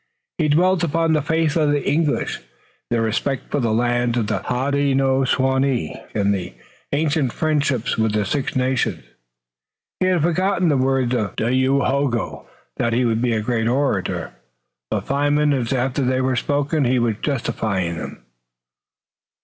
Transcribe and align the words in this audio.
He 0.39 0.47
dwelt 0.49 0.83
upon 0.83 1.13
the 1.13 1.21
faith 1.21 1.55
of 1.55 1.69
the 1.69 1.87
English, 1.87 2.39
their 2.89 3.03
respect 3.03 3.51
for 3.51 3.59
the 3.59 3.71
lands 3.71 4.17
of 4.17 4.25
the 4.25 4.39
Hodenosaunee 4.39 5.95
and 6.15 6.33
the 6.33 6.55
ancient 6.91 7.33
friendship 7.33 7.99
with 7.99 8.13
the 8.13 8.25
Six 8.25 8.55
Nations. 8.55 9.03
He 9.99 10.07
had 10.07 10.23
forgotten 10.23 10.69
the 10.69 10.75
words 10.77 11.13
of 11.13 11.35
Dayohogo 11.35 12.47
that 12.77 12.93
he 12.93 13.05
would 13.05 13.21
be 13.21 13.33
a 13.33 13.41
great 13.41 13.67
orator, 13.67 14.31
but 14.89 15.05
five 15.05 15.33
minutes 15.33 15.71
after 15.71 16.01
they 16.03 16.19
were 16.19 16.35
spoken 16.35 16.83
he 16.85 16.97
was 16.97 17.17
justifying 17.21 17.97
them. 17.99 18.23